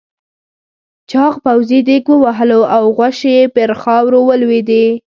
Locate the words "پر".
3.55-3.69